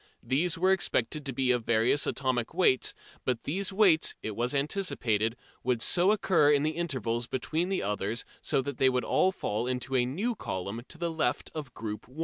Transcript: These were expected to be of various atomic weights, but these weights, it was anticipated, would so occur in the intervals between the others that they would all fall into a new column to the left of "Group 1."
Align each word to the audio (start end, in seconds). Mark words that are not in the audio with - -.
These 0.23 0.57
were 0.57 0.71
expected 0.71 1.27
to 1.27 1.31
be 1.31 1.51
of 1.51 1.63
various 1.63 2.07
atomic 2.07 2.55
weights, 2.55 2.95
but 3.23 3.43
these 3.43 3.71
weights, 3.71 4.15
it 4.23 4.35
was 4.35 4.55
anticipated, 4.55 5.37
would 5.63 5.79
so 5.83 6.11
occur 6.11 6.51
in 6.51 6.63
the 6.63 6.71
intervals 6.71 7.27
between 7.27 7.69
the 7.69 7.83
others 7.83 8.25
that 8.49 8.79
they 8.79 8.89
would 8.89 9.05
all 9.05 9.31
fall 9.31 9.67
into 9.67 9.95
a 9.95 10.07
new 10.07 10.33
column 10.33 10.81
to 10.87 10.97
the 10.97 11.11
left 11.11 11.51
of 11.53 11.75
"Group 11.75 12.07
1." 12.07 12.19